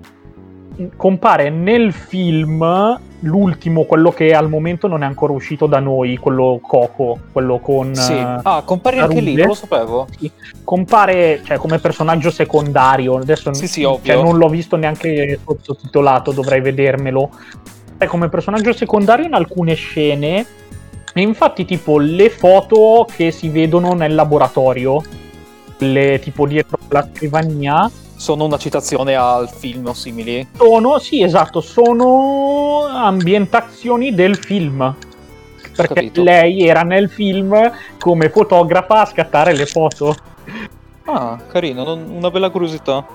Compare 0.96 1.50
nel 1.50 1.92
film 1.92 2.98
l'ultimo, 3.20 3.84
quello 3.84 4.10
che 4.10 4.32
al 4.34 4.48
momento 4.48 4.86
non 4.86 5.02
è 5.02 5.06
ancora 5.06 5.32
uscito 5.32 5.66
da 5.66 5.80
noi, 5.80 6.16
quello 6.18 6.60
Coco, 6.62 7.18
quello 7.32 7.58
con... 7.58 7.94
Sì. 7.94 8.12
Uh, 8.12 8.40
ah, 8.42 8.62
compare 8.64 8.98
anche 9.00 9.20
lì, 9.20 9.34
non 9.34 9.48
lo 9.48 9.54
sapevo. 9.54 10.06
Sì. 10.16 10.30
Compare 10.62 11.40
cioè, 11.44 11.56
come 11.56 11.78
personaggio 11.78 12.30
secondario, 12.30 13.16
adesso 13.16 13.52
sì, 13.54 13.66
sì, 13.66 13.82
cioè, 13.82 14.22
non 14.22 14.36
l'ho 14.36 14.48
visto 14.48 14.76
neanche 14.76 15.40
sottotitolato, 15.44 16.32
dovrei 16.32 16.60
vedermelo. 16.60 17.30
È 17.96 18.06
come 18.06 18.28
personaggio 18.28 18.72
secondario 18.72 19.26
in 19.26 19.34
alcune 19.34 19.74
scene 19.74 20.46
e 21.12 21.20
infatti, 21.20 21.64
tipo, 21.64 21.98
le 21.98 22.30
foto 22.30 23.06
che 23.12 23.32
si 23.32 23.48
vedono 23.48 23.94
nel 23.94 24.14
laboratorio, 24.14 25.02
le 25.78 26.20
tipo 26.20 26.46
dietro 26.46 26.78
la 26.88 27.08
scrivania, 27.12 27.90
sono 28.18 28.44
una 28.44 28.58
citazione 28.58 29.14
al 29.14 29.48
film 29.48 29.86
o 29.86 29.94
simili? 29.94 30.46
Sono, 30.56 30.98
sì, 30.98 31.22
esatto, 31.22 31.60
sono 31.60 32.86
ambientazioni 32.86 34.14
del 34.14 34.36
film. 34.36 34.94
Perché 35.74 35.94
Capito. 35.94 36.22
lei 36.24 36.66
era 36.66 36.82
nel 36.82 37.08
film 37.08 37.56
come 37.98 38.28
fotografa 38.28 39.02
a 39.02 39.06
scattare 39.06 39.54
le 39.54 39.66
foto. 39.66 40.14
Ah, 41.04 41.38
carino, 41.48 41.84
non, 41.84 42.06
una 42.10 42.30
bella 42.30 42.50
curiosità. 42.50 43.06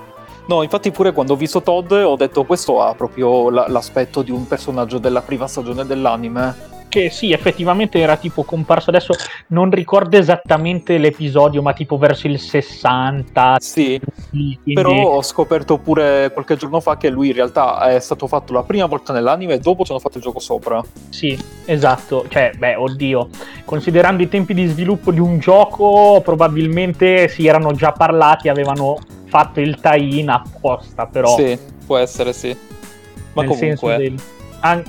No, 0.46 0.62
infatti 0.62 0.90
pure 0.90 1.12
quando 1.12 1.34
ho 1.34 1.36
visto 1.36 1.62
Todd 1.62 1.92
ho 1.92 2.16
detto 2.16 2.44
questo 2.44 2.82
ha 2.82 2.94
proprio 2.94 3.50
l'aspetto 3.50 4.22
di 4.22 4.30
un 4.30 4.46
personaggio 4.46 4.98
della 4.98 5.22
prima 5.22 5.46
stagione 5.46 5.86
dell'anime 5.86 6.72
che 6.94 7.10
sì, 7.10 7.32
effettivamente 7.32 7.98
era 7.98 8.16
tipo 8.16 8.44
comparso 8.44 8.90
adesso, 8.90 9.14
non 9.48 9.68
ricordo 9.68 10.16
esattamente 10.16 10.96
l'episodio, 10.96 11.60
ma 11.60 11.72
tipo 11.72 11.98
verso 11.98 12.28
il 12.28 12.38
60. 12.38 13.56
Sì, 13.58 14.00
quindi... 14.30 14.72
però 14.74 14.92
ho 14.92 15.22
scoperto 15.22 15.78
pure 15.78 16.30
qualche 16.32 16.56
giorno 16.56 16.78
fa 16.78 16.96
che 16.96 17.10
lui 17.10 17.28
in 17.28 17.34
realtà 17.34 17.88
è 17.88 17.98
stato 17.98 18.28
fatto 18.28 18.52
la 18.52 18.62
prima 18.62 18.86
volta 18.86 19.12
nell'anime 19.12 19.54
e 19.54 19.58
dopo 19.58 19.84
ci 19.84 19.90
hanno 19.90 19.98
fatto 19.98 20.18
il 20.18 20.22
gioco 20.22 20.38
sopra. 20.38 20.80
Sì, 21.08 21.36
esatto, 21.64 22.26
cioè, 22.28 22.52
beh, 22.56 22.76
oddio, 22.76 23.28
considerando 23.64 24.22
i 24.22 24.28
tempi 24.28 24.54
di 24.54 24.66
sviluppo 24.66 25.10
di 25.10 25.18
un 25.18 25.40
gioco, 25.40 26.20
probabilmente 26.24 27.26
si 27.26 27.44
erano 27.48 27.72
già 27.72 27.90
parlati, 27.90 28.48
avevano 28.48 28.98
fatto 29.26 29.58
il 29.58 29.80
tie-in 29.80 30.28
apposta, 30.28 31.06
però... 31.06 31.34
Sì, 31.36 31.58
può 31.84 31.96
essere 31.96 32.32
sì. 32.32 32.56
Ma 33.32 33.42
Nel 33.42 33.50
comunque... 33.50 33.96
Del 33.96 34.12
An- 34.12 34.33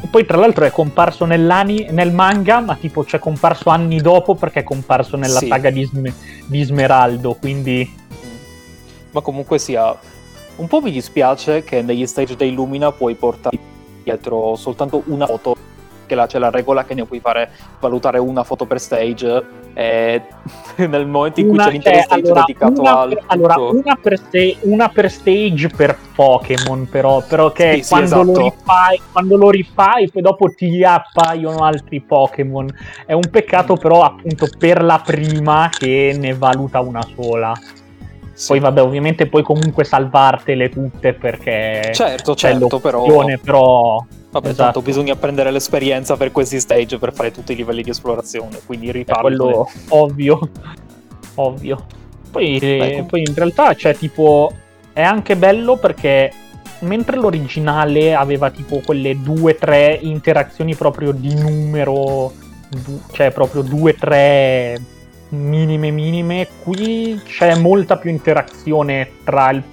poi 0.09 0.25
tra 0.25 0.37
l'altro 0.37 0.63
è 0.63 0.71
comparso 0.71 1.25
nel 1.25 2.11
manga, 2.13 2.61
ma 2.61 2.75
tipo 2.75 3.03
c'è 3.03 3.19
comparso 3.19 3.69
anni 3.69 3.99
dopo 3.99 4.35
perché 4.35 4.61
è 4.61 4.63
comparso 4.63 5.17
nella 5.17 5.39
sì. 5.39 5.47
saga 5.47 5.69
di, 5.69 5.83
Sm- 5.83 6.13
di 6.47 6.63
Smeraldo, 6.63 7.33
quindi... 7.33 8.03
Ma 9.11 9.21
comunque 9.21 9.59
sia, 9.59 9.97
un 10.57 10.67
po' 10.67 10.81
mi 10.81 10.91
dispiace 10.91 11.63
che 11.63 11.81
negli 11.81 12.05
stage 12.05 12.35
dei 12.35 12.53
Lumina 12.53 12.91
puoi 12.91 13.15
portare 13.15 13.57
dietro 14.03 14.55
soltanto 14.55 15.03
una 15.07 15.25
foto 15.25 15.55
che 16.05 16.15
là 16.15 16.27
c'è 16.27 16.39
la 16.39 16.49
regola 16.49 16.85
che 16.85 16.93
ne 16.93 17.05
puoi 17.05 17.19
fare 17.19 17.49
valutare 17.79 18.17
una 18.17 18.43
foto 18.43 18.65
per 18.65 18.79
stage 18.79 19.43
e 19.73 20.21
nel 20.87 21.05
momento 21.07 21.39
in 21.39 21.47
cui 21.47 21.55
una, 21.55 21.65
c'è 21.65 21.71
l'intero 21.71 21.95
cioè, 21.95 22.05
stage 22.05 22.21
allora, 22.25 22.43
dedicato 22.45 22.81
una, 22.81 22.99
al 22.99 23.23
allora 23.27 23.55
una 23.57 23.97
per, 24.01 24.17
sta- 24.17 24.57
una 24.61 24.89
per, 24.89 25.11
stage 25.11 25.69
per 25.69 25.97
Pokémon 26.15 26.87
però, 26.89 27.23
però 27.27 27.51
che 27.51 27.81
sì, 27.81 27.89
quando, 27.89 28.07
sì, 28.07 28.13
esatto. 28.13 28.31
lo 28.31 28.37
rifai, 28.37 29.01
quando 29.11 29.37
lo 29.37 29.49
rifai 29.49 30.09
poi 30.09 30.21
dopo 30.21 30.49
ti 30.49 30.83
appaiono 30.83 31.63
altri 31.63 32.01
Pokémon 32.01 32.67
è 33.05 33.13
un 33.13 33.27
peccato 33.29 33.75
però 33.75 34.03
appunto 34.03 34.47
per 34.57 34.83
la 34.83 35.01
prima 35.05 35.69
che 35.71 36.15
ne 36.17 36.33
valuta 36.33 36.79
una 36.79 37.05
sola 37.15 37.53
sì. 38.35 38.47
Poi 38.47 38.59
vabbè, 38.59 38.81
ovviamente 38.81 39.27
puoi 39.27 39.43
comunque 39.43 39.85
salvartele 39.85 40.67
tutte 40.67 41.13
perché 41.13 41.91
certo, 41.93 42.35
certo, 42.35 42.79
però... 42.81 43.05
però 43.41 44.05
Vabbè, 44.35 44.49
esatto. 44.49 44.63
tanto 44.63 44.81
bisogna 44.81 45.15
prendere 45.15 45.49
l'esperienza 45.49 46.17
per 46.17 46.33
questi 46.33 46.59
stage 46.59 46.97
per 46.97 47.13
fare 47.13 47.31
tutti 47.31 47.53
i 47.53 47.55
livelli 47.55 47.83
di 47.83 47.91
esplorazione, 47.91 48.59
quindi 48.65 48.91
rifarli. 48.91 49.21
quello 49.21 49.69
ovvio, 49.87 50.49
ovvio. 51.35 51.85
Poi, 52.31 52.57
eh, 52.57 53.05
poi 53.07 53.21
in 53.21 53.33
realtà 53.33 53.73
c'è 53.73 53.95
tipo... 53.95 54.51
È 54.91 55.01
anche 55.01 55.37
bello 55.37 55.77
perché 55.77 56.31
mentre 56.79 57.17
l'originale 57.17 58.13
aveva 58.13 58.49
tipo 58.49 58.81
quelle 58.83 59.21
due 59.21 59.53
o 59.53 59.55
tre 59.55 59.97
interazioni 60.01 60.75
proprio 60.75 61.11
di 61.11 61.33
numero, 61.33 62.31
cioè 63.11 63.31
proprio 63.31 63.61
due 63.61 63.91
o 63.91 63.95
tre 63.97 64.81
minime 65.29 65.91
minime, 65.91 66.47
qui 66.63 67.19
c'è 67.25 67.57
molta 67.57 67.97
più 67.97 68.09
interazione 68.09 69.09
tra 69.23 69.49
il 69.51 69.63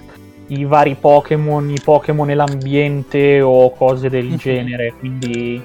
i 0.52 0.64
vari 0.64 0.94
Pokémon, 0.94 1.71
i 1.71 1.80
Pokémon 1.82 2.28
e 2.30 2.35
l'ambiente 2.35 3.40
o 3.40 3.73
cose 3.73 4.09
del 4.09 4.26
mhm. 4.26 4.37
genere, 4.37 4.94
quindi... 4.99 5.62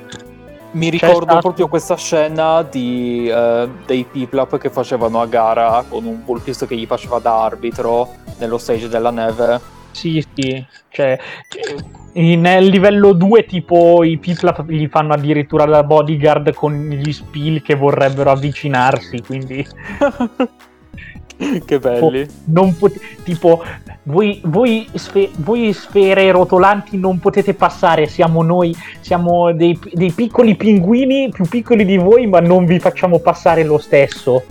Mi 0.72 0.89
ricordo 0.89 1.24
stato... 1.24 1.39
proprio 1.39 1.67
questa 1.67 1.96
scena 1.96 2.62
di, 2.62 3.32
uh, 3.32 3.70
dei 3.86 4.03
Piplap 4.03 4.58
che 4.58 4.70
facevano 4.70 5.22
a 5.22 5.25
gara 5.25 5.84
con 5.88 6.06
un 6.06 6.22
Vulpix 6.24 6.67
che 6.67 6.75
gli 6.75 6.86
faceva 6.86 7.20
da 7.20 7.44
arbitro 7.44 8.10
nello 8.38 8.58
stage 8.58 8.89
della 8.89 9.10
neve. 9.10 9.60
Sì, 9.91 10.24
sì, 10.36 10.63
cioè 10.89 11.17
nel 12.13 12.65
livello 12.65 13.13
2 13.13 13.46
tipo 13.46 14.03
i 14.03 14.17
Piplap 14.17 14.67
gli 14.67 14.88
fanno 14.88 15.13
addirittura 15.13 15.65
la 15.65 15.84
bodyguard 15.84 16.53
con 16.53 16.74
gli 16.89 17.12
spill 17.12 17.62
che 17.62 17.75
vorrebbero 17.75 18.32
avvicinarsi, 18.32 19.22
quindi... 19.22 19.65
che 21.65 21.79
belli. 21.79 22.27
Pot- 22.77 23.00
tipo, 23.24 23.63
voi, 24.03 24.41
voi, 24.46 24.88
sfe- 24.93 25.31
voi, 25.38 25.74
sfere 25.74 26.31
rotolanti 26.31 26.98
non 26.98 27.19
potete 27.19 27.53
passare, 27.53 28.07
siamo 28.07 28.41
noi, 28.41 28.75
siamo 29.00 29.53
dei, 29.53 29.79
dei, 29.91 30.12
piccoli 30.12 30.55
pinguini 30.55 31.29
più 31.29 31.46
piccoli 31.48 31.86
di 31.86 31.98
voi, 31.98 32.27
ma 32.27 32.39
non 32.39 32.65
vi 32.65 32.79
facciamo 32.79 33.19
passare 33.19 33.63
lo 33.63 33.77
stesso. 33.77 34.43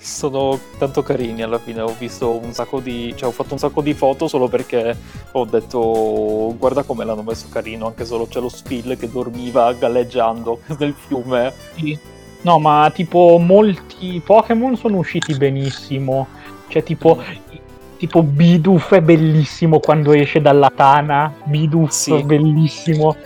Sono 0.00 0.56
tanto 0.78 1.02
carini 1.02 1.42
alla 1.42 1.58
fine, 1.58 1.80
ho 1.80 1.92
visto 1.98 2.30
un 2.30 2.52
sacco 2.52 2.78
di. 2.78 3.12
cioè 3.16 3.28
ho 3.28 3.32
fatto 3.32 3.54
un 3.54 3.58
sacco 3.58 3.80
di 3.80 3.94
foto 3.94 4.28
solo 4.28 4.46
perché 4.46 4.96
ho 5.32 5.44
detto 5.44 6.54
guarda 6.56 6.84
come 6.84 7.04
l'hanno 7.04 7.22
messo 7.22 7.48
carino, 7.50 7.86
anche 7.86 8.04
solo 8.04 8.26
c'è 8.26 8.38
lo 8.38 8.48
spill 8.48 8.96
che 8.96 9.10
dormiva 9.10 9.72
galleggiando 9.72 10.60
nel 10.78 10.94
fiume. 10.94 11.52
Sì. 11.74 12.16
No, 12.42 12.58
ma 12.58 12.90
tipo 12.94 13.38
molti 13.38 14.22
Pokémon 14.24 14.76
sono 14.76 14.98
usciti 14.98 15.34
benissimo. 15.36 16.28
Cioè, 16.68 16.82
tipo, 16.82 17.22
tipo 17.96 18.22
Bidoof 18.22 18.94
è 18.94 19.00
bellissimo 19.00 19.80
quando 19.80 20.12
esce 20.12 20.40
dalla 20.40 20.70
tana. 20.74 21.32
Bidoof 21.44 21.90
Sì. 21.90 22.14
è 22.14 22.22
bellissimo. 22.22 23.16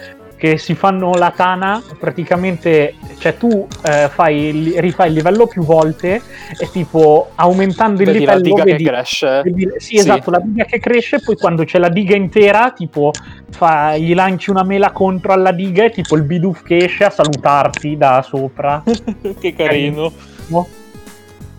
Che 0.42 0.58
si 0.58 0.75
fanno 0.75 1.12
la 1.14 1.30
tana, 1.30 1.80
praticamente, 2.00 2.94
cioè 3.18 3.37
tu 3.37 3.68
eh, 3.84 4.08
fai, 4.08 4.46
il- 4.46 4.80
rifai 4.80 5.06
il 5.06 5.14
livello 5.14 5.46
più 5.46 5.62
volte 5.62 6.20
e 6.58 6.68
tipo 6.72 7.28
aumentando 7.37 8.02
il 8.02 8.06
Vedi 8.11 8.25
la 8.25 8.34
livello 8.34 8.56
diga 8.56 8.64
vedi, 8.64 8.82
che 8.82 8.90
cresce. 8.90 9.42
vedi- 9.44 9.68
sì, 9.76 9.87
Sì. 9.87 9.96
esatto, 9.99 10.32
la 10.32 10.40
diga 10.40 10.64
che 10.64 10.80
cresce, 10.80 11.20
poi 11.20 11.37
quando 11.37 11.62
c'è 11.62 11.78
la 11.78 11.88
diga 11.88 12.16
intera, 12.16 12.72
tipo 12.72 13.12
fa- 13.50 13.96
gli 13.96 14.14
lanci 14.16 14.50
una 14.50 14.64
mela 14.64 14.90
contro 14.90 15.32
alla 15.32 15.52
diga 15.52 15.84
e 15.84 15.90
tipo 15.90 16.16
il 16.16 16.25
bidoof 16.25 16.64
che 16.64 16.76
esce 16.78 17.04
a 17.04 17.11
salutarti 17.11 17.96
da 17.96 18.20
sopra. 18.28 18.82
che 19.38 19.54
carino. 19.54 20.12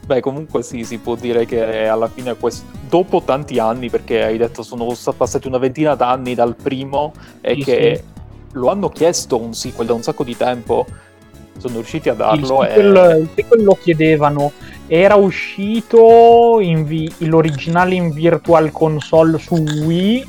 Beh, 0.06 0.20
comunque 0.20 0.62
sì, 0.62 0.84
si 0.84 0.98
può 0.98 1.16
dire 1.16 1.46
che 1.46 1.88
alla 1.88 2.10
fine, 2.10 2.36
quest- 2.36 2.66
dopo 2.90 3.22
tanti 3.24 3.60
anni, 3.60 3.90
perché 3.90 4.24
hai 4.24 4.38
detto 4.38 4.62
sono 4.62 4.94
passati 5.16 5.48
una 5.48 5.58
ventina 5.58 5.96
d'anni 5.96 6.36
dal 6.36 6.58
primo, 6.62 7.14
e 7.40 7.54
Sì, 7.56 7.64
che 7.64 8.04
lo 8.54 8.70
hanno 8.70 8.90
chiesto 8.90 9.40
un 9.40 9.54
sequel 9.54 9.88
da 9.88 9.94
un 9.94 10.02
sacco 10.04 10.24
di 10.24 10.36
tempo, 10.38 10.86
sono 11.58 11.76
riusciti 11.76 12.10
a 12.10 12.14
Il 12.14 12.18
darlo. 12.18 12.64
e... 12.64 12.70
sequel, 12.70 13.18
il 13.22 13.30
sequel 13.36 13.64
lo 13.64 13.78
chiedevano. 13.82 14.52
Era 14.88 15.16
uscito 15.16 16.60
in 16.60 16.86
vi- 16.86 17.12
l'originale 17.20 17.96
in 17.96 18.12
Virtual 18.12 18.72
Console 18.72 19.38
su 19.40 19.56
Wii, 19.56 20.28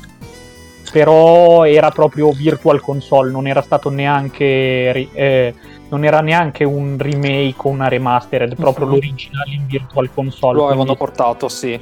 però 0.91 1.65
era 1.65 1.89
proprio 1.91 2.31
Virtual 2.31 2.79
Console, 2.81 3.31
non 3.31 3.47
era 3.47 3.61
stato 3.61 3.89
neanche 3.89 5.09
eh, 5.13 5.53
non 5.89 6.03
era 6.03 6.19
neanche 6.21 6.63
un 6.63 6.95
remake 6.97 7.55
o 7.57 7.67
una 7.69 7.87
remastered, 7.87 8.55
proprio 8.55 8.85
Mhm. 8.87 8.91
l'originale 8.93 9.51
in 9.53 9.65
Virtual 9.67 10.09
Console. 10.13 10.55
Lo 10.57 10.65
avevano 10.67 10.95
quindi- 10.95 10.97
portato, 10.99 11.47
sì. 11.47 11.73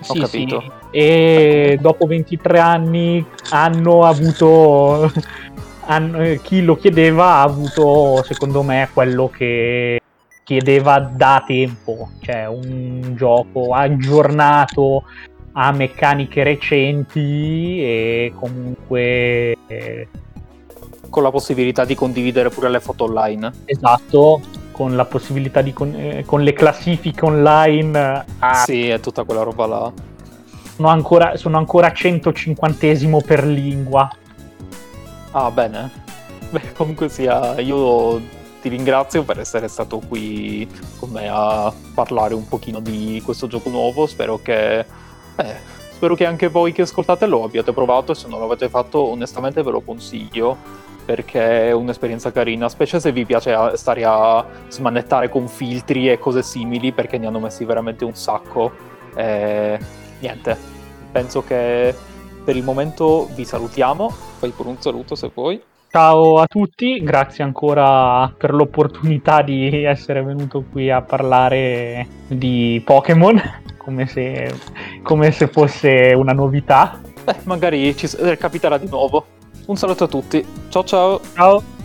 Ho 0.00 0.12
sì, 0.14 0.20
capito. 0.20 0.60
sì. 0.60 0.70
E 0.96 1.78
dopo 1.80 2.06
23 2.06 2.58
anni 2.60 3.24
hanno 3.50 4.04
avuto. 4.04 5.10
Eh, 5.96 6.40
chi 6.42 6.62
lo 6.62 6.76
chiedeva 6.76 7.36
ha 7.36 7.42
avuto, 7.42 8.22
secondo 8.24 8.62
me, 8.62 8.90
quello 8.92 9.30
che 9.34 10.00
chiedeva 10.44 10.98
da 10.98 11.42
tempo. 11.46 12.10
Cioè, 12.20 12.46
un 12.46 13.14
gioco 13.16 13.72
aggiornato 13.72 15.04
a 15.52 15.72
meccaniche 15.72 16.42
recenti 16.42 17.80
e 17.80 18.32
comunque. 18.38 19.56
eh, 19.66 20.08
Con 21.08 21.22
la 21.22 21.30
possibilità 21.30 21.86
di 21.86 21.94
condividere 21.94 22.50
pure 22.50 22.68
le 22.68 22.80
foto 22.80 23.04
online. 23.04 23.50
esatto. 23.64 24.40
Con 24.72 24.94
la 24.94 25.06
possibilità 25.06 25.62
di. 25.62 25.72
con, 25.72 25.94
eh, 25.94 26.22
con 26.26 26.42
le 26.42 26.52
classifiche 26.52 27.24
online. 27.24 28.24
a 28.40 28.54
Sì, 28.54 28.88
è 28.88 29.00
tutta 29.00 29.24
quella 29.24 29.42
roba 29.42 29.66
là. 29.66 29.92
sono 30.76 30.88
ancora, 30.88 31.36
sono 31.36 31.56
ancora 31.56 31.92
150 31.92 33.20
per 33.26 33.44
lingua. 33.44 34.08
Ah, 35.40 35.52
bene. 35.52 35.88
Beh, 36.50 36.72
comunque 36.72 37.08
sia, 37.08 37.60
io 37.60 38.20
ti 38.60 38.68
ringrazio 38.68 39.22
per 39.22 39.38
essere 39.38 39.68
stato 39.68 40.00
qui 40.00 40.68
con 40.98 41.10
me 41.10 41.28
a 41.30 41.72
parlare 41.94 42.34
un 42.34 42.48
pochino 42.48 42.80
di 42.80 43.22
questo 43.24 43.46
gioco 43.46 43.70
nuovo. 43.70 44.06
Spero 44.06 44.40
che, 44.42 44.80
eh, 44.80 45.56
spero 45.92 46.16
che 46.16 46.26
anche 46.26 46.48
voi 46.48 46.72
che 46.72 46.82
ascoltate 46.82 47.26
lo 47.26 47.44
abbiate 47.44 47.72
provato 47.72 48.10
e 48.10 48.14
se 48.16 48.26
non 48.26 48.40
l'avete 48.40 48.68
fatto, 48.68 48.98
onestamente 48.98 49.62
ve 49.62 49.70
lo 49.70 49.80
consiglio 49.80 50.56
perché 51.04 51.68
è 51.68 51.72
un'esperienza 51.72 52.32
carina, 52.32 52.68
specie 52.68 52.98
se 52.98 53.12
vi 53.12 53.24
piace 53.24 53.54
stare 53.76 54.04
a 54.04 54.44
smanettare 54.68 55.28
con 55.28 55.46
filtri 55.46 56.10
e 56.10 56.18
cose 56.18 56.42
simili, 56.42 56.90
perché 56.90 57.16
ne 57.16 57.28
hanno 57.28 57.38
messi 57.38 57.64
veramente 57.64 58.04
un 58.04 58.14
sacco. 58.14 58.72
E 59.14 59.78
niente, 60.18 60.56
penso 61.12 61.44
che 61.44 61.94
per 62.48 62.56
il 62.56 62.64
momento 62.64 63.28
vi 63.34 63.44
salutiamo. 63.44 64.08
Fai 64.08 64.48
pure 64.52 64.70
un 64.70 64.80
saluto 64.80 65.14
se 65.14 65.30
vuoi. 65.34 65.60
Ciao 65.90 66.38
a 66.38 66.46
tutti, 66.46 66.98
grazie 67.02 67.44
ancora 67.44 68.32
per 68.38 68.54
l'opportunità 68.54 69.42
di 69.42 69.84
essere 69.84 70.22
venuto 70.22 70.64
qui 70.72 70.90
a 70.90 71.02
parlare 71.02 72.06
di 72.26 72.80
Pokémon, 72.82 73.38
come 73.76 74.06
se, 74.06 74.50
come 75.02 75.30
se 75.30 75.48
fosse 75.48 76.14
una 76.16 76.32
novità. 76.32 76.98
Beh, 77.22 77.36
magari 77.42 77.94
ci 77.94 78.08
capiterà 78.38 78.78
di 78.78 78.88
nuovo. 78.88 79.26
Un 79.66 79.76
saluto 79.76 80.04
a 80.04 80.08
tutti. 80.08 80.42
Ciao 80.70 80.84
ciao. 80.84 81.20
Ciao! 81.34 81.77